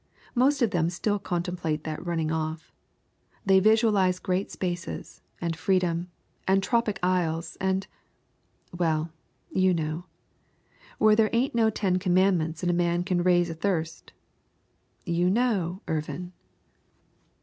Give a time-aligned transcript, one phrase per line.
[0.33, 2.73] Most of them still contemplate that running off.
[3.45, 6.09] They visualize great spaces, and freedom,
[6.47, 7.85] and tropic isles, and
[8.75, 9.11] well,
[9.51, 10.05] you know.
[10.97, 14.11] "Where there ain't no Ten Commandments and a man can raise a thirst."
[15.05, 16.33] (You know, Irvin!)